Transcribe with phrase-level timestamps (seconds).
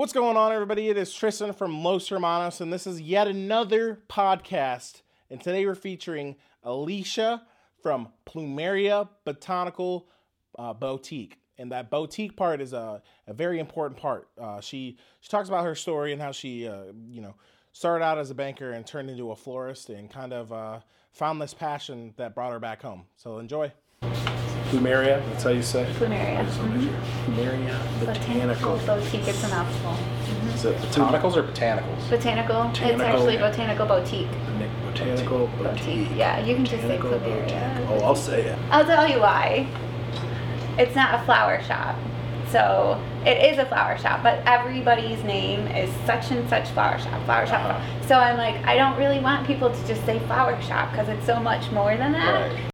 [0.00, 0.88] What's going on, everybody?
[0.88, 5.02] It is Tristan from Los Hermanos, and this is yet another podcast.
[5.28, 7.42] And today we're featuring Elisha
[7.82, 10.08] from Plumeria Botanical
[10.58, 11.36] uh, Boutique.
[11.58, 14.30] And that boutique part is a, a very important part.
[14.40, 17.34] Uh, she she talks about her story and how she uh, you know
[17.72, 20.80] started out as a banker and turned into a florist and kind of uh,
[21.12, 23.04] found this passion that brought her back home.
[23.16, 23.70] So enjoy.
[24.70, 25.82] Plumeria, that's how you say.
[25.82, 25.96] it?
[25.96, 26.44] Plumeria.
[26.46, 27.34] Mm-hmm.
[27.34, 29.26] Plumeria Botanical boutique.
[29.26, 29.96] It's a mouthful.
[30.54, 31.02] Is it mm-hmm.
[31.02, 32.08] botanicals or botanicals?
[32.08, 32.62] Botanical.
[32.62, 33.06] It's Botanical.
[33.06, 34.28] actually botanical boutique.
[34.92, 36.08] Botanical Boutique.
[36.16, 37.86] Yeah, you can just say Botanical Plumeria.
[37.88, 38.58] Oh, I'll say it.
[38.70, 39.66] I'll tell you why.
[40.78, 41.96] It's not a flower shop.
[42.50, 47.24] So it is a flower shop, but everybody's name is such and such flower shop,
[47.24, 47.64] flower shop.
[47.64, 48.06] Uh-huh.
[48.08, 51.26] So I'm like, I don't really want people to just say flower shop because it's
[51.26, 52.50] so much more than that.
[52.50, 52.69] Right.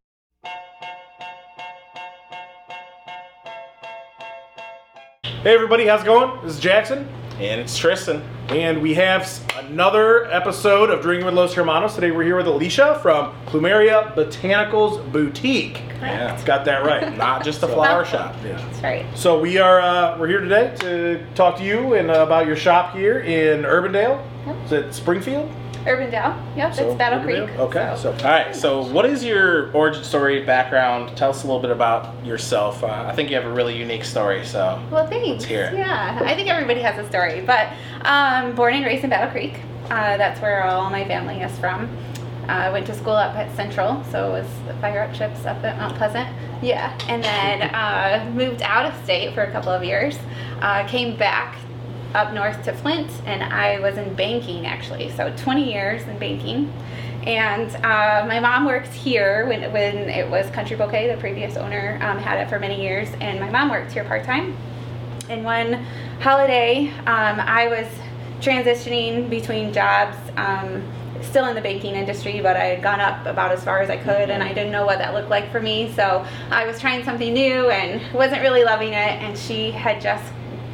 [5.43, 6.43] Hey everybody, how's it going?
[6.43, 7.07] This is Jackson,
[7.39, 8.21] And it's Tristan.
[8.49, 9.27] and we have
[9.57, 11.95] another episode of Drinking with Los Hermanos.
[11.95, 15.81] Today we're here with Elisha from Plumeria Botanicals Boutique.
[16.01, 16.33] Yeah.
[16.33, 17.15] It's got that right.
[17.17, 18.35] Not just a flower shop.
[18.43, 18.53] Yeah.
[18.57, 19.05] That's right.
[19.17, 22.55] So we are uh, we're here today to talk to you and uh, about your
[22.57, 24.23] shop here in Urbandale.
[24.47, 24.65] Yep.
[24.65, 25.51] Is it Springfield?
[25.87, 26.35] Urbandale.
[26.57, 27.47] Yep, So, it's Battle Urbandale?
[27.47, 27.59] Creek.
[27.59, 28.55] Okay, so All right.
[28.55, 31.15] So, what is your origin story, background?
[31.17, 32.83] Tell us a little bit about yourself.
[32.83, 34.45] Uh, I think you have a really unique story.
[34.45, 35.43] So, Well, thanks.
[35.43, 35.73] hear it.
[35.77, 37.69] Yeah, I think everybody has a story, but
[38.01, 39.55] um, born and raised in Battle Creek.
[39.85, 41.89] Uh, that's where all my family is from.
[42.49, 45.61] I went to school up at Central, so it was the fire up Chips up
[45.65, 46.29] at Mount Pleasant.
[46.61, 50.17] Yeah, and then uh, moved out of state for a couple of years.
[50.61, 51.57] Uh, came back
[52.17, 56.73] up north to Flint, and I was in banking actually, so 20 years in banking.
[57.25, 61.99] And uh, my mom worked here when, when it was Country Bouquet, the previous owner
[62.01, 64.57] um, had it for many years, and my mom worked here part time.
[65.29, 65.73] And one
[66.21, 67.87] holiday, um, I was
[68.39, 70.83] transitioning between jobs, um,
[71.21, 73.97] still in the banking industry, but I had gone up about as far as I
[73.97, 75.91] could, and I didn't know what that looked like for me.
[75.93, 78.95] So I was trying something new and wasn't really loving it.
[79.21, 80.23] And she had just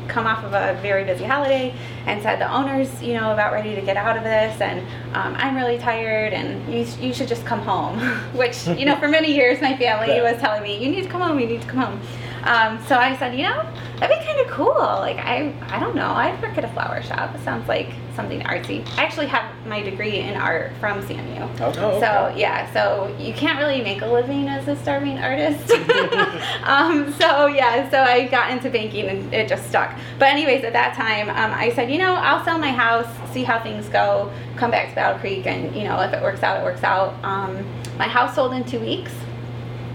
[0.07, 1.73] come off of a very busy holiday
[2.05, 4.79] and said the owner's you know about ready to get out of this and
[5.15, 7.99] um, i'm really tired and you, you should just come home
[8.33, 11.21] which you know for many years my family was telling me you need to come
[11.21, 12.01] home you need to come home.
[12.43, 13.65] Um, so i said you know
[14.03, 17.01] that'd be kind of cool like i i don't know i'd work at a flower
[17.01, 21.43] shop it sounds like something artsy i actually have my degree in art from cmu
[21.61, 21.79] okay.
[21.79, 25.71] Oh, so yeah, so you can't really make a living as a starving artist.
[26.63, 29.97] um, so yeah, so I got into banking and it just stuck.
[30.19, 33.43] But anyways, at that time, um, I said, you know, I'll sell my house, see
[33.43, 36.59] how things go, come back to Battle Creek, and you know, if it works out,
[36.59, 37.13] it works out.
[37.23, 37.65] Um,
[37.97, 39.11] my house sold in two weeks.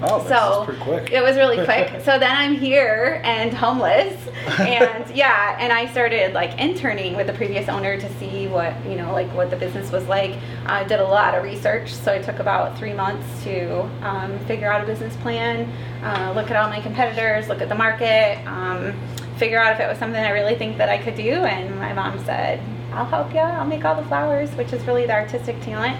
[0.02, 1.12] Oh, so pretty quick.
[1.12, 2.00] It was really quick.
[2.04, 4.14] so then I'm here and homeless,
[4.58, 8.96] and yeah, and I started like interning with the previous owner to see what you
[8.96, 10.36] know, like what the business was like.
[10.66, 14.70] I did a lot of research, so it took about three months to um, figure
[14.70, 15.70] out a business plan,
[16.02, 18.94] uh, look at all my competitors, look at the market, um,
[19.36, 21.30] figure out if it was something I really think that I could do.
[21.30, 22.60] And my mom said,
[22.92, 23.40] "I'll help you.
[23.40, 25.96] I'll make all the flowers," which is really the artistic talent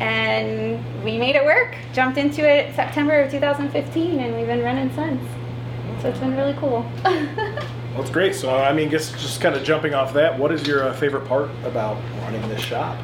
[0.00, 1.76] and we made it work.
[1.92, 5.22] Jumped into it September of 2015, and we've been running since.
[6.02, 6.84] So it's been really cool.
[7.96, 8.34] Well, it's great.
[8.34, 11.26] So, I mean, just just kind of jumping off that, what is your uh, favorite
[11.26, 12.98] part about running this shop?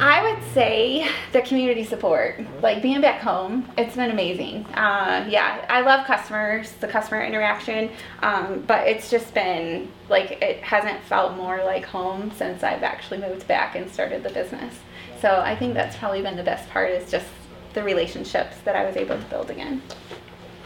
[0.00, 4.66] I would say the community support, like being back home, it's been amazing.
[4.66, 7.90] Uh, yeah, I love customers, the customer interaction,
[8.20, 13.20] um, but it's just been like it hasn't felt more like home since I've actually
[13.20, 14.74] moved back and started the business.
[15.20, 17.26] So I think that's probably been the best part is just
[17.74, 19.82] the relationships that I was able to build again.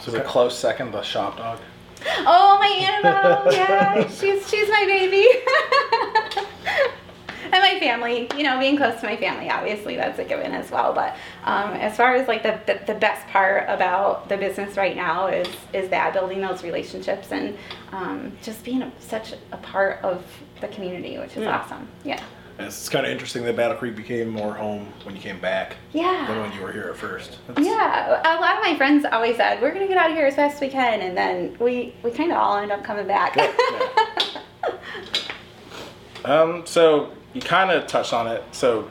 [0.00, 1.58] So, the close second, the shop dog.
[2.26, 3.52] Oh, my Annabelle!
[3.52, 5.28] Yeah, she's she's my baby.
[7.44, 10.70] and my family, you know, being close to my family, obviously that's a given as
[10.70, 10.92] well.
[10.92, 14.96] But um, as far as like the, the the best part about the business right
[14.96, 17.56] now is is that building those relationships and
[17.92, 20.24] um, just being a, such a part of
[20.60, 21.58] the community, which is Yeah.
[21.58, 21.86] awesome.
[22.04, 22.20] Yeah.
[22.58, 26.26] It's kind of interesting that Battle Creek became more home when you came back Yeah.
[26.28, 27.38] than when you were here at first.
[27.48, 30.26] That's- Yeah, a lot of my friends always said we're gonna get out of here
[30.26, 33.06] as fast as we can, and then we we kind of all end up coming
[33.06, 33.36] back.
[36.24, 36.64] Um.
[36.66, 38.44] So you kind of touched on it.
[38.52, 38.88] So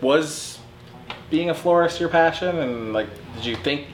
[0.00, 0.58] was
[1.28, 3.88] being a florist your passion, and like, did you think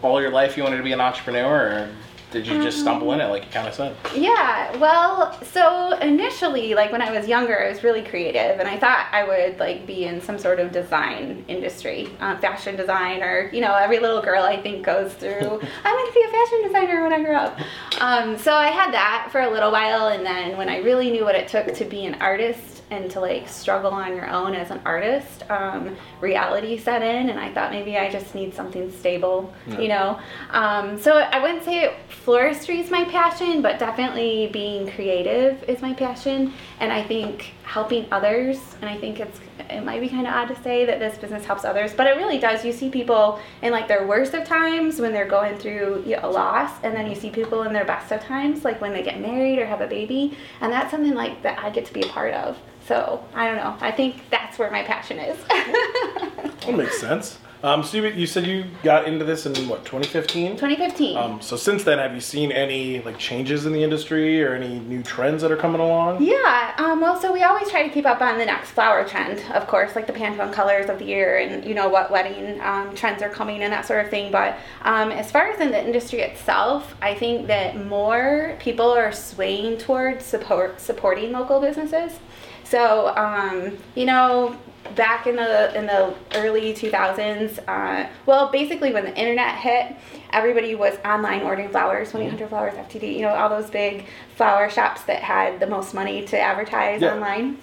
[0.00, 1.88] all your life you wanted to be an entrepreneur, or
[2.32, 3.96] did you just stumble in it, like you kind of said?
[4.14, 8.78] Yeah, well, so initially, like when I was younger, I was really creative, and I
[8.78, 13.48] thought I would like be in some sort of design industry, uh, fashion design, or
[13.52, 15.36] you know, every little girl I think goes through.
[15.38, 17.60] I'm going to be a fashion designer when I grow up.
[18.00, 21.24] Um, so I had that for a little while, and then when I really knew
[21.24, 24.70] what it took to be an artist and to like struggle on your own as
[24.70, 29.52] an artist, um, reality set in, and I thought maybe I just need something stable,
[29.66, 29.80] yeah.
[29.80, 30.20] you know.
[30.50, 31.96] Um, so I wouldn't say
[32.26, 38.04] floristry is my passion, but definitely being creative is my passion, and I think helping
[38.10, 38.58] others.
[38.80, 39.38] And I think it's
[39.70, 42.16] it might be kind of odd to say that this business helps others, but it
[42.16, 42.64] really does.
[42.64, 46.72] You see people in like their worst of times when they're going through a loss,
[46.82, 49.60] and then you see people in their best of times, like when they get married
[49.60, 52.34] or have a baby, and that's something like that I get to be a part
[52.34, 52.58] of.
[52.88, 53.76] So I don't know.
[53.80, 55.38] I think that's where my passion is.
[55.48, 57.38] that makes sense.
[57.62, 60.52] Um, so you, you, said you got into this in what 2015?
[60.52, 61.16] 2015.
[61.16, 64.78] Um, so since then, have you seen any like changes in the industry or any
[64.80, 66.22] new trends that are coming along?
[66.22, 66.74] Yeah.
[66.78, 69.66] Um, well, so we always try to keep up on the next flower trend, of
[69.66, 73.22] course, like the Pantone colors of the year, and you know what wedding um, trends
[73.22, 74.30] are coming and that sort of thing.
[74.30, 79.12] But um, as far as in the industry itself, I think that more people are
[79.12, 82.18] swaying towards support supporting local businesses.
[82.64, 84.56] So, um, you know,
[84.94, 89.96] back in the in the early 2000s, uh, well, basically when the internet hit,
[90.32, 94.06] everybody was online ordering flowers, 1-800 Flowers, FTD, you know, all those big
[94.36, 97.14] flower shops that had the most money to advertise yeah.
[97.14, 97.58] online.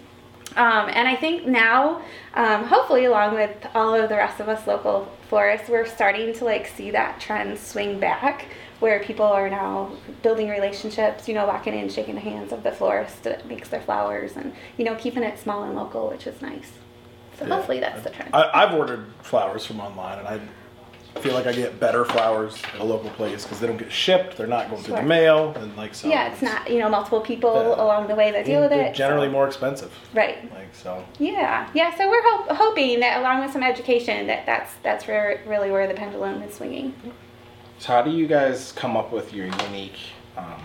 [0.56, 2.02] Um, and I think now,
[2.36, 6.46] um, hopefully, along with all of the rest of us local florists, we're starting to
[6.46, 8.46] like see that trend swing back
[8.80, 9.92] where people are now
[10.22, 13.82] building relationships, you know, walking in, shaking the hands of the florist that makes their
[13.82, 16.74] flowers and, you know, keeping it small and local, which is nice.
[17.44, 17.56] So yeah.
[17.56, 18.34] hopefully that's the trend.
[18.34, 20.40] I, have ordered flowers from online and I
[21.20, 24.38] feel like I get better flowers at a local place because they don't get shipped,
[24.38, 24.96] they're not going sure.
[24.96, 26.08] through the mail, and like so.
[26.08, 27.84] Yeah, it's not you know multiple people yeah.
[27.84, 28.96] along the way that deal with it.
[28.96, 29.32] Generally so.
[29.34, 29.94] more expensive.
[30.14, 30.52] Right.
[30.54, 31.06] Like so.
[31.20, 31.96] Yeah, yeah.
[31.98, 35.88] So we're ho- hoping that along with some education, that that's that's where, really where
[35.88, 36.96] the pendulum is swinging.
[37.78, 40.00] So how do you guys come up with your unique
[40.38, 40.62] um,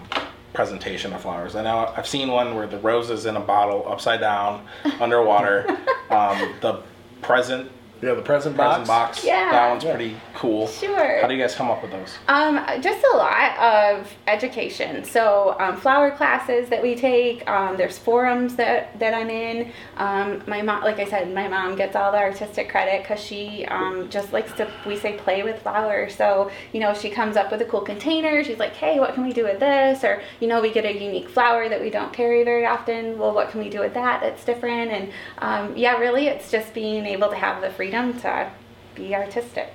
[0.52, 1.54] presentation of flowers?
[1.56, 4.66] I know I've seen one where the rose is in a bottle upside down
[5.00, 5.68] underwater.
[6.10, 6.82] um, the
[7.22, 7.70] present
[8.02, 8.78] yeah, the present box.
[8.78, 9.24] Present box.
[9.24, 9.50] Yeah.
[9.50, 10.66] That one's pretty cool.
[10.68, 11.20] Sure.
[11.20, 12.18] How do you guys come up with those?
[12.28, 15.04] Um, just a lot of education.
[15.04, 17.48] So um, flower classes that we take.
[17.48, 19.72] Um, there's forums that, that I'm in.
[19.96, 23.64] Um, my mom, like I said, my mom gets all the artistic credit because she
[23.66, 26.14] um, just likes to, we say, play with flowers.
[26.14, 28.44] So, you know, she comes up with a cool container.
[28.44, 30.04] She's like, hey, what can we do with this?
[30.04, 33.18] Or, you know, we get a unique flower that we don't carry very often.
[33.18, 34.90] Well, what can we do with that that's different?
[34.92, 38.50] And um, yeah, really, it's just being able to have the free freedom to
[38.94, 39.70] be artistic.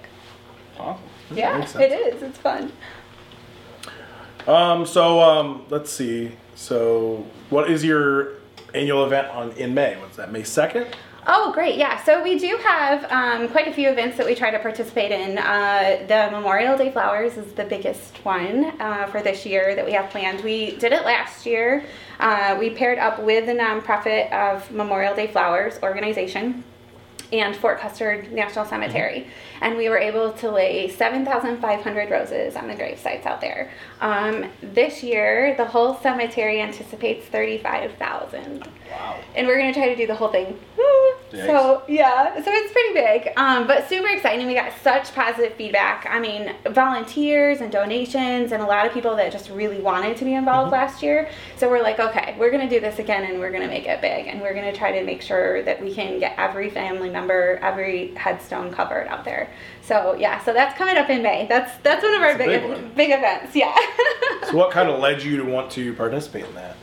[0.77, 1.03] Awesome.
[1.33, 2.21] Yeah, it is.
[2.21, 2.71] It's fun.
[4.45, 6.33] Um, so um, let's see.
[6.55, 8.33] So, what is your
[8.75, 9.97] annual event on in May?
[9.97, 10.31] What's that?
[10.31, 10.87] May second.
[11.25, 11.77] Oh, great.
[11.77, 12.03] Yeah.
[12.03, 15.37] So we do have um, quite a few events that we try to participate in.
[15.37, 19.93] Uh, the Memorial Day Flowers is the biggest one uh, for this year that we
[19.93, 20.43] have planned.
[20.43, 21.85] We did it last year.
[22.19, 26.65] Uh, we paired up with the nonprofit of Memorial Day Flowers organization
[27.33, 29.21] and Fort Custer National Cemetery.
[29.21, 29.63] Mm-hmm.
[29.63, 33.71] And we were able to lay 7,500 roses on the grave sites out there.
[34.01, 38.67] Um, this year, the whole cemetery anticipates 35,000.
[38.91, 39.19] Wow.
[39.35, 40.59] And we're going to try to do the whole thing.
[41.33, 44.45] So, yeah, so it's pretty big, um, but super exciting.
[44.45, 46.05] We got such positive feedback.
[46.09, 50.25] I mean, volunteers and donations, and a lot of people that just really wanted to
[50.25, 50.85] be involved mm-hmm.
[50.85, 51.29] last year.
[51.57, 53.87] So, we're like, okay, we're going to do this again and we're going to make
[53.87, 54.27] it big.
[54.27, 57.59] And we're going to try to make sure that we can get every family member,
[57.61, 59.49] every headstone covered out there.
[59.81, 61.47] So, yeah, so that's coming up in May.
[61.47, 63.55] That's that's one of our big, big, big events.
[63.55, 63.75] Yeah.
[64.45, 66.77] so, what kind of led you to want to participate in that?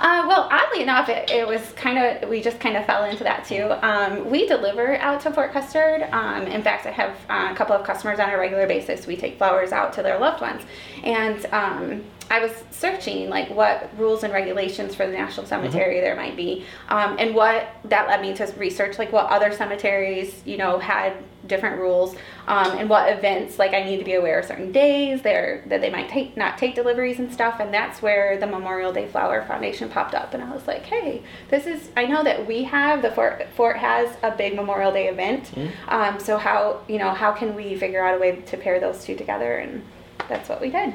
[0.00, 3.22] Uh, well, oddly enough, it, it was kind of, we just kind of fell into
[3.22, 3.70] that too.
[3.82, 6.08] Um, we deliver out to Fort Custer.
[6.10, 9.06] Um, in fact, I have uh, a couple of customers on a regular basis.
[9.06, 10.62] We take flowers out to their loved ones.
[11.04, 16.04] And um, I was searching like what rules and regulations for the National Cemetery mm-hmm.
[16.04, 20.40] there might be, um, and what that led me to research like what other cemeteries
[20.46, 21.12] you know had
[21.46, 22.14] different rules,
[22.46, 25.80] um, and what events like I need to be aware of certain days there that
[25.80, 29.44] they might take not take deliveries and stuff, and that's where the Memorial Day Flower
[29.44, 33.02] Foundation popped up, and I was like, hey, this is I know that we have
[33.02, 35.88] the Fort Fort has a big Memorial Day event, mm-hmm.
[35.88, 39.04] um, so how you know how can we figure out a way to pair those
[39.04, 39.82] two together, and
[40.28, 40.94] that's what we did.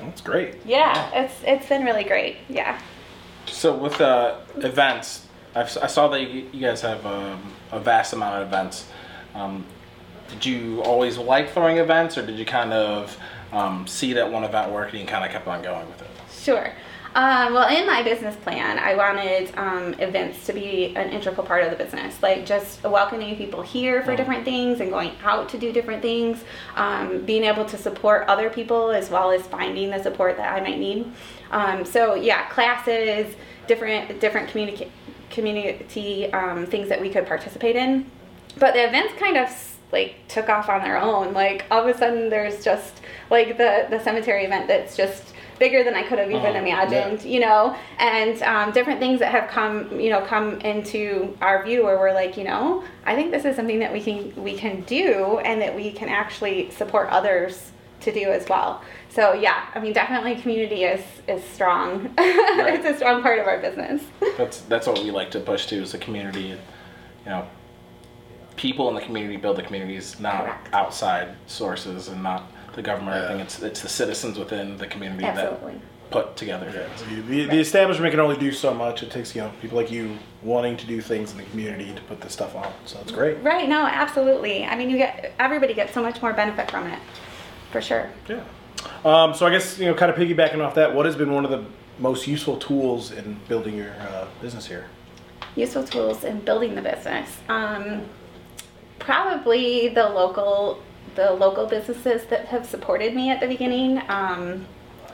[0.00, 0.56] That's great.
[0.64, 2.36] Yeah, it's it's been really great.
[2.48, 2.80] Yeah.
[3.46, 8.12] So with uh, events, I've, i saw that you, you guys have um, a vast
[8.12, 8.86] amount of events.
[9.34, 9.64] Um,
[10.28, 13.16] did you always like throwing events, or did you kind of
[13.52, 16.10] um, see that one event working and kind of kept on going with it?
[16.30, 16.72] Sure.
[17.16, 21.64] Um, well, in my business plan, I wanted um, events to be an integral part
[21.64, 25.58] of the business, like just welcoming people here for different things and going out to
[25.58, 30.02] do different things, um, being able to support other people as well as finding the
[30.02, 31.10] support that I might need.
[31.52, 33.34] Um, so yeah, classes,
[33.66, 34.90] different different communica-
[35.30, 38.10] community um, things that we could participate in.
[38.58, 39.48] But the events kind of
[39.92, 41.32] like took off on their own.
[41.32, 43.00] Like all of a sudden, there's just
[43.30, 47.24] like the the cemetery event that's just bigger than I could have even Oh, imagined,
[47.24, 51.84] you know, and um, different things that have come, you know, come into our view
[51.84, 54.82] where we're like, you know, I think this is something that we can we can
[54.82, 58.82] do and that we can actually support others to do as well.
[59.08, 62.12] So yeah, I mean, definitely community is is strong.
[62.18, 64.02] it's a strong part of our business.
[64.36, 66.48] That's that's what we like to push to is the community.
[66.48, 66.58] You
[67.24, 67.48] know,
[68.56, 70.74] people in the community build the communities, not Correct.
[70.74, 73.24] outside sources and not the government.
[73.24, 75.72] I think it's it's the citizens within the community Absolutely.
[75.72, 76.88] that put together.
[77.08, 79.02] The, the, the establishment can only do so much.
[79.02, 82.02] It takes you know people like you wanting to do things in the community to
[82.02, 82.72] put this stuff on.
[82.84, 83.42] So it's great.
[83.42, 83.68] Right?
[83.68, 84.64] No, absolutely.
[84.64, 86.98] I mean, you get everybody gets so much more benefit from it,
[87.70, 88.10] for sure.
[88.28, 88.44] Yeah.
[89.04, 91.44] Um, so I guess you know, kind of piggybacking off that, what has been one
[91.44, 91.64] of the
[91.98, 94.86] most useful tools in building your uh, business here?
[95.56, 97.28] useful tools in building the business.
[97.48, 98.02] Um,
[99.06, 100.82] probably the local
[101.14, 104.02] the local businesses that have supported me at the beginning.
[104.08, 104.66] Um,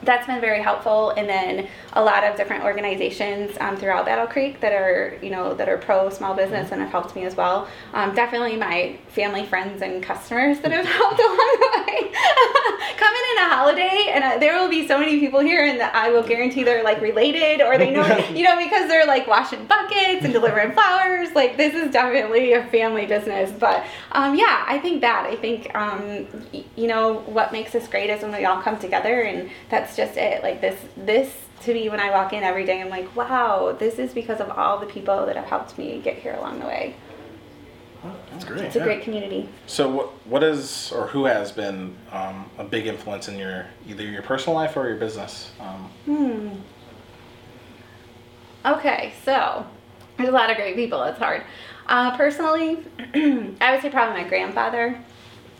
[0.02, 4.60] that's been very helpful, and then a lot of different organizations um, throughout Battle Creek
[4.60, 7.68] that are, you know, that are pro small business and have helped me as well.
[7.92, 11.71] Um, definitely my family, friends, and customers that have helped along the way.
[11.71, 11.71] Coming in
[13.42, 16.62] a holiday, and uh, there will be so many people here, and I will guarantee
[16.62, 20.72] they're like related or they know, you know, because they're like washing buckets and delivering
[20.72, 21.32] flowers.
[21.32, 23.50] Like this is definitely a family business.
[23.52, 25.26] But um, yeah, I think that.
[25.26, 28.78] I think um, y- you know what makes us great is when we all come
[28.78, 30.42] together, and that's just it.
[30.42, 31.32] Like this, this
[31.62, 34.50] to me when I walk in every day, I'm like, wow, this is because of
[34.50, 36.94] all the people that have helped me get here along the way.
[38.32, 38.64] That's great.
[38.64, 39.48] It's a great community.
[39.66, 44.04] So what what is or who has been um, a big influence in your either
[44.04, 45.50] your personal life or your business?
[45.60, 46.62] Um,
[48.64, 49.66] Okay, so
[50.16, 51.02] there's a lot of great people.
[51.02, 51.42] It's hard.
[51.86, 52.84] Uh, personally,
[53.60, 54.98] I would say probably my grandfather.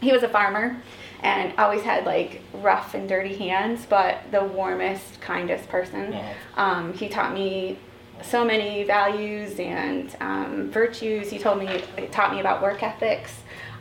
[0.00, 0.80] He was a farmer
[1.20, 6.12] and always had like rough and dirty hands, but the warmest, kindest person.
[6.12, 6.34] Yeah.
[6.56, 7.78] Um, he taught me
[8.24, 11.30] so many values and um, virtues.
[11.30, 13.32] He told me, taught me about work ethics.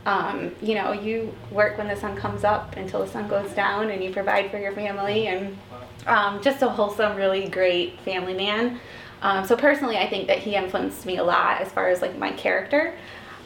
[0.05, 3.91] Um, you know, you work when the sun comes up until the sun goes down,
[3.91, 5.57] and you provide for your family, and
[6.07, 8.79] um, just a wholesome, really great family man.
[9.21, 12.17] Um, so personally, I think that he influenced me a lot as far as like
[12.17, 12.95] my character.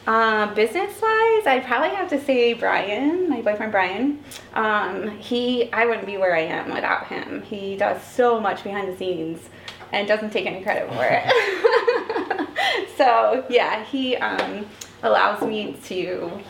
[0.06, 4.22] Uh, business wise, I'd probably have to say Brian, my boyfriend Brian.
[4.54, 7.42] Um, he, I wouldn't be where I am without him.
[7.42, 9.50] He does so much behind the scenes
[9.92, 12.88] and doesn't take any credit for it.
[12.96, 14.66] so yeah, he um,
[15.02, 16.42] allows me to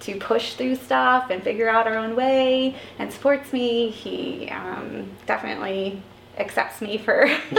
[0.00, 3.90] to push through stuff and figure out our own way and supports me.
[3.90, 6.02] He um, definitely
[6.38, 7.24] accepts me for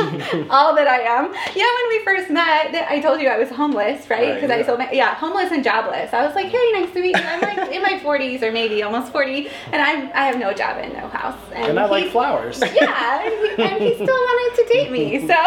[0.50, 1.33] all that I am.
[1.55, 4.19] Yeah, when we first met, I told you I was homeless, right?
[4.19, 4.65] Right, Because I yeah.
[4.65, 6.13] sold my, yeah, homeless and jobless.
[6.13, 7.24] I was like, hey, nice to meet you.
[7.24, 10.77] I'm like in my 40s or maybe almost 40, and I'm, I have no job
[10.77, 11.39] and no house.
[11.53, 12.62] And I like flowers.
[12.79, 15.36] Yeah, and he, and he still wanted to date me, so.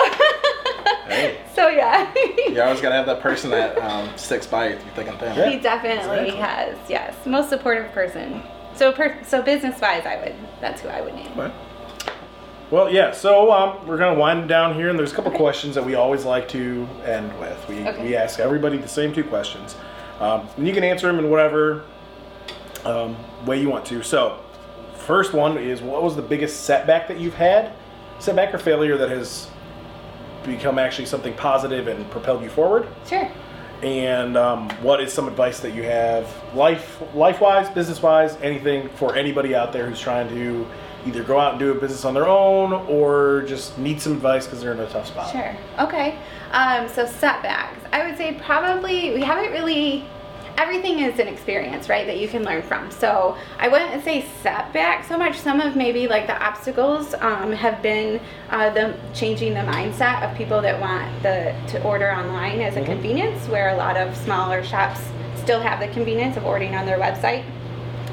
[1.06, 1.38] Hey.
[1.54, 2.12] So yeah.
[2.48, 5.36] you always gotta have that person that um, sticks by you through thick and thin.
[5.36, 5.50] Yeah.
[5.50, 6.36] He definitely exactly.
[6.40, 7.26] has, yes.
[7.26, 8.42] Most supportive person.
[8.74, 11.38] So per, so business wise I would that's who I would name.
[11.38, 11.52] Okay.
[12.72, 13.12] Well, yeah.
[13.12, 16.24] So um, we're gonna wind down here, and there's a couple questions that we always
[16.24, 17.68] like to end with.
[17.68, 18.02] We Okay.
[18.02, 19.76] we ask everybody the same two questions,
[20.20, 21.82] um, and you can answer them in whatever
[22.86, 23.14] um,
[23.44, 24.02] way you want to.
[24.02, 24.38] So,
[24.96, 27.72] first one is, what was the biggest setback that you've had,
[28.20, 29.48] setback or failure that has
[30.42, 32.88] become actually something positive and propelled you forward?
[33.06, 33.30] Sure.
[33.82, 38.88] and um, what is some advice that you have life life wise business wise anything
[38.90, 40.64] for anybody out there who's trying to
[41.06, 44.47] either go out and do a business on their own or just need some advice
[44.47, 45.56] because they're in a tough spot Sure.
[45.78, 46.18] Okay.
[46.52, 47.80] Um, so setbacks.
[47.92, 50.04] I would say probably we haven't really.
[50.59, 52.06] Everything is an experience, right?
[52.06, 52.90] That you can learn from.
[52.90, 55.38] So I wouldn't say setback so much.
[55.38, 60.37] Some of maybe like the obstacles um, have been uh, the changing the mindset of
[60.37, 64.62] people that want the to order online as a convenience, where a lot of smaller
[64.62, 65.00] shops
[65.37, 67.44] still have the convenience of ordering on their website.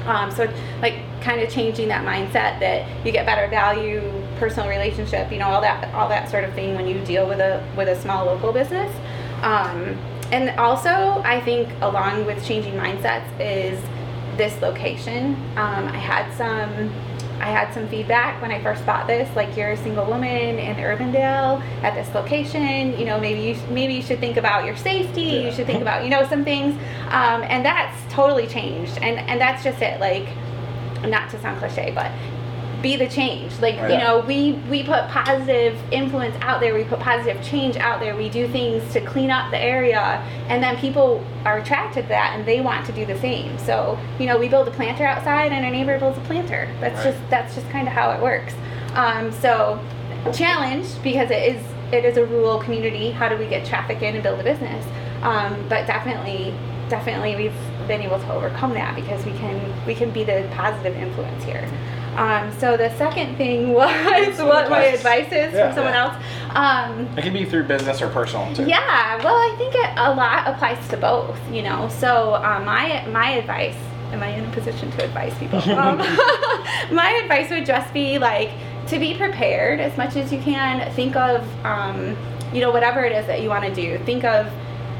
[0.06, 4.00] Um, so like kind of changing that mindset that you get better value,
[4.38, 7.40] personal relationship, you know, all that all that sort of thing when you deal with
[7.40, 8.94] a with a small local business.
[9.42, 9.98] Um,
[10.32, 13.80] and also, I think along with changing mindsets is
[14.36, 15.34] this location.
[15.56, 16.92] Um, I had some
[17.40, 20.76] I had some feedback when I first bought this, like you're a single woman in
[20.76, 22.98] Urbandale at this location.
[22.98, 25.22] You know, maybe you sh- maybe you should think about your safety.
[25.22, 25.40] Yeah.
[25.46, 26.74] You should think about you know some things,
[27.06, 28.98] um, and that's totally changed.
[28.98, 30.00] And and that's just it.
[30.00, 30.28] Like,
[31.06, 32.10] not to sound cliche, but
[32.82, 33.52] be the change.
[33.60, 33.90] Like Right.
[33.92, 38.16] you know we we put positive influence out there we put positive change out there
[38.16, 40.00] we do things to clean up the area
[40.48, 43.58] and then people are attracted to that and they want to do the same.
[43.58, 46.68] So you know we build a planter outside and our neighbor builds a planter.
[46.80, 47.12] That's Right.
[47.12, 48.54] just that's just kind of how it works.
[48.94, 49.78] Um, so
[50.32, 54.14] challenge because it is it is a rural community how do we get traffic in
[54.14, 54.84] and build a business?
[55.22, 56.54] Um, but definitely
[56.88, 57.52] definitely we've
[57.90, 59.56] been able to overcome that because we can
[59.86, 61.64] we can be the positive influence here
[62.16, 65.26] um, so the second thing was what my Advice.
[65.26, 66.04] advice is Yeah, from someone yeah.
[66.04, 66.16] else
[66.62, 68.64] um, It can be through business or personal too.
[68.66, 71.88] yeah, well, I think it, a lot applies to both, you know.
[71.88, 73.76] So um, my my advice,
[74.12, 75.60] am I in a position to advise people?
[75.84, 75.98] um,
[77.02, 78.50] my advice would just be like
[78.88, 80.74] to be prepared as much as you can.
[80.94, 82.16] Think of, um,
[82.52, 83.98] you know, whatever it is that you want to do.
[84.04, 84.50] Think of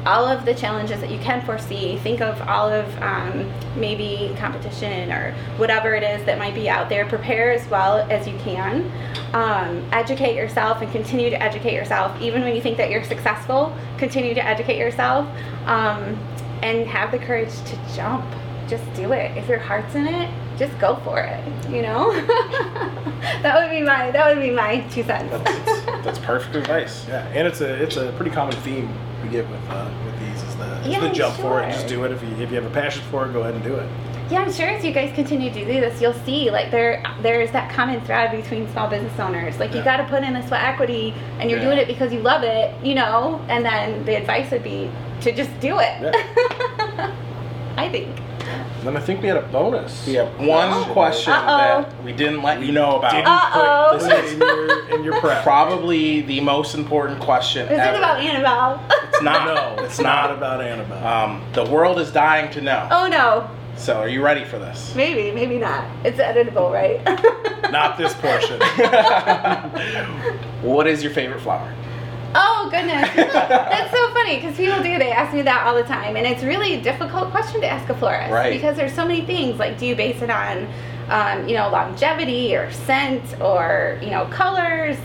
[0.05, 1.97] all of the challenges that you can foresee.
[1.97, 6.89] Think of all of um, maybe competition or whatever it is that might be out
[6.89, 7.05] there.
[7.05, 8.91] Prepare as well as you can.
[9.33, 12.19] Um, educate yourself and continue to educate yourself.
[12.21, 15.27] Even when you think that you're successful, continue to educate yourself
[15.65, 16.17] um,
[16.63, 18.25] and have the courage to jump.
[18.67, 19.37] Just do it.
[19.37, 21.43] If your heart's in it, just go for it.
[21.69, 22.11] You know.
[23.41, 25.31] that would be my that would be my two cents.
[25.31, 27.05] That's, that's perfect advice.
[27.07, 28.89] Yeah, and it's a it's a pretty common theme
[29.31, 31.71] get with uh, with these is the, is Yeah, the jump for it.
[31.71, 33.63] Just do it if you if you have a passion for it, go ahead and
[33.63, 33.89] do it.
[34.29, 37.51] Yeah, I'm sure as you guys continue to do this, you'll see like there there's
[37.51, 39.57] that common thread between small business owners.
[39.59, 41.65] Like you got to put in the sweat equity, and you're Yeah.
[41.65, 43.43] doing it because you love it, you know.
[43.49, 44.89] And then the advice would be
[45.21, 46.15] to just do it.
[47.77, 48.09] I think.
[48.81, 50.07] And then I think we had a bonus.
[50.07, 50.91] We have one Uh-oh.
[50.91, 51.83] question Uh-oh.
[51.83, 53.55] that we didn't let you know Didn't about.
[53.55, 53.99] Uh-oh.
[53.99, 55.43] put this in your in your prep.
[55.43, 57.95] Probably the most important question Is ever.
[57.95, 58.83] it about Annabelle?
[59.09, 59.45] It's not.
[59.77, 61.05] No, it's not about Annabelle.
[61.05, 62.87] Um, the world is dying to know.
[62.89, 63.47] oh no,
[63.77, 64.95] So, are you ready for this?
[64.95, 65.85] maybe, maybe not.
[66.03, 66.99] It's editable, right?
[67.71, 68.59] not this portion.
[70.61, 71.73] What is your favorite flower?
[72.71, 74.97] Goodness, that's so funny because people do.
[74.97, 77.89] They ask me that all the time, and it's really a difficult question to ask
[77.89, 78.51] a florist Right.
[78.53, 79.59] because there's so many things.
[79.59, 80.67] Like, do you base it on,
[81.09, 84.97] um, you know, longevity or scent or you know colors?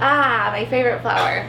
[0.00, 1.46] Ah, my favorite flower.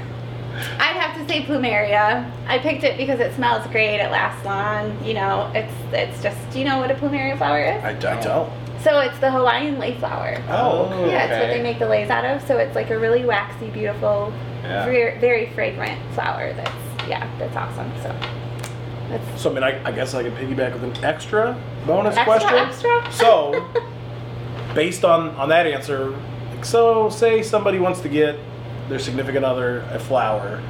[0.56, 2.30] I'd have to say plumeria.
[2.48, 4.00] I picked it because it smells great.
[4.00, 5.04] It lasts long.
[5.04, 6.38] You know, it's it's just.
[6.52, 7.84] Do you know what a plumeria flower is?
[7.84, 8.18] I don't.
[8.18, 8.54] I don't.
[8.82, 10.38] So it's the Hawaiian lei flower.
[10.50, 11.12] Oh, okay.
[11.12, 12.46] Yeah, it's what they make the leis out of.
[12.48, 14.86] So it's like a really waxy, beautiful, Yeah.
[14.86, 16.54] very, very fragrant flower.
[16.54, 16.72] That's
[17.08, 17.92] yeah, that's awesome.
[18.02, 18.16] So
[19.10, 22.40] that's So I mean, I, I guess I can piggyback with an extra bonus extra,
[22.40, 22.58] question.
[22.58, 23.12] extra.
[23.12, 23.68] So,
[24.74, 26.16] based on on that answer,
[26.52, 28.40] like, so say somebody wants to get
[28.90, 30.62] their significant other a flower.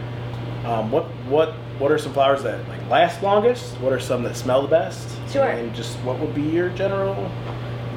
[0.65, 3.79] Um, what what what are some flowers that like last longest?
[3.79, 5.09] What are some that smell the best?
[5.31, 5.47] Sure.
[5.49, 7.29] And just what would be your general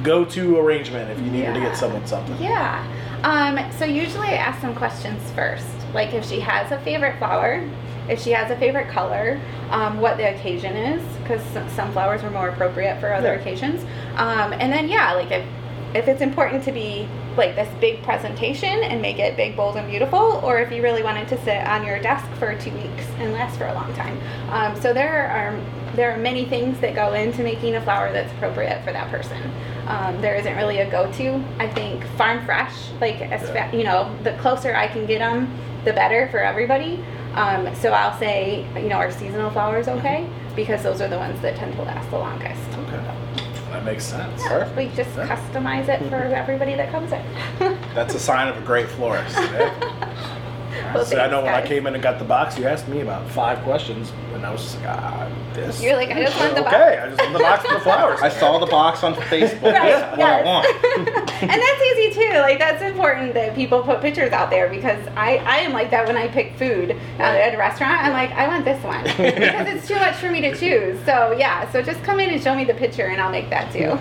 [0.03, 2.35] go-to arrangement if you needed to get someone something?
[2.41, 2.85] Yeah.
[3.23, 7.67] Um, so usually I ask some questions first, like if she has a favorite flower,
[8.09, 11.41] if she has a favorite color, um, what the occasion is, because
[11.73, 13.39] some flowers are more appropriate for other Yeah.
[13.41, 13.83] occasions.
[14.15, 15.45] Um, and then yeah, like if
[15.93, 19.87] if it's important to be like this big presentation and make it big, bold, and
[19.89, 23.31] beautiful, or if you really wanted to sit on your desk for two weeks and
[23.33, 24.19] last for a long time.
[24.49, 25.55] Um, so there are
[25.95, 29.37] there are many things that go into making a flower that's appropriate for that person.
[29.87, 31.41] Um, there isn't really a go-to.
[31.59, 35.47] I think farm fresh, like as fa- you know, the closer I can get them,
[35.87, 37.03] the better for everybody.
[37.33, 41.39] Um, so I'll say, you know, our seasonal flowers okay because those are the ones
[41.41, 42.61] that tend to last the longest.
[42.73, 42.97] Okay,
[43.71, 44.41] that makes sense.
[44.43, 44.75] Yeah, Perfect.
[44.77, 45.27] we just Yeah.
[45.27, 47.23] customize it for everybody that comes in.
[47.95, 49.37] That's a sign of a great florist.
[50.93, 52.87] Well, See, I know thanks, when I came in and got the box, you asked
[52.87, 55.81] me about five questions, and I was just like, ah, this.
[55.83, 56.75] You're like, I just want the box.
[56.75, 58.21] Okay, I just want the box with the flowers.
[58.21, 59.73] I saw the box on Facebook.
[59.73, 60.45] Right, That's what I yes.
[60.45, 61.31] want.
[61.41, 62.37] and that's easy too.
[62.39, 66.07] Like that's important that people put pictures out there because I, I am like that
[66.07, 68.01] when I pick food uh, at, at a restaurant.
[68.03, 71.03] I'm like, I want this one because it's too much for me to choose.
[71.05, 73.71] So yeah, so just come in and show me the picture and I'll make that
[73.71, 73.91] too.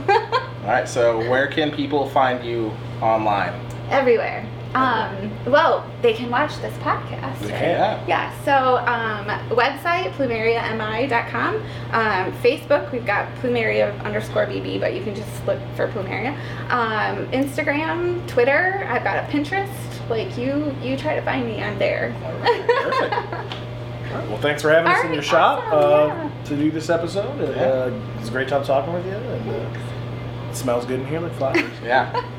[0.66, 0.88] All right.
[0.88, 3.54] So, where can people find you online?
[3.90, 4.44] Everywhere.
[4.74, 7.38] Um, well, they can watch this podcast.
[7.40, 7.62] They can.
[7.62, 8.06] Yeah.
[8.06, 9.26] Yeah, so um,
[9.56, 11.56] website, plumeriami.com.
[11.92, 16.32] Um, Facebook, we've got plumeria underscore BB, but you can just look for plumeria.
[16.70, 20.10] Um, Instagram, Twitter, I've got a Pinterest.
[20.10, 22.14] Like you, you try to find me, I'm there.
[22.42, 23.14] Perfect.
[24.06, 26.44] All right, well, thanks for having us in your shop awesome, uh, yeah.
[26.44, 27.40] to do this episode.
[27.40, 27.62] Yeah.
[27.62, 31.20] Uh, it's a great time talking with you, and uh, it smells good in here
[31.20, 31.64] like flowers.
[31.82, 32.24] Yeah.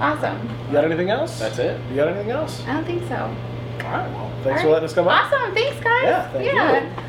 [0.00, 0.48] Awesome.
[0.66, 1.38] You got anything else?
[1.38, 1.80] That's it.
[1.90, 2.62] You got anything else?
[2.66, 3.16] I don't think so.
[3.16, 4.10] All right.
[4.10, 5.32] Well, thanks All for letting us come up.
[5.32, 5.54] Awesome.
[5.54, 6.04] Thanks, guys.
[6.04, 6.82] Yeah, thank yeah.
[6.82, 7.08] you.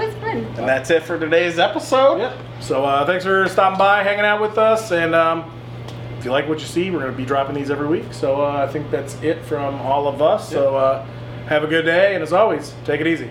[0.00, 0.38] It was fun.
[0.38, 2.18] And that's it for today's episode.
[2.18, 2.38] Yep.
[2.60, 5.52] So uh, thanks for stopping by, hanging out with us, and um,
[6.18, 8.12] if you like what you see, we're going to be dropping these every week.
[8.12, 10.48] So uh, I think that's it from all of us.
[10.48, 11.04] So uh,
[11.48, 13.28] have a good day, and as always, take it easy.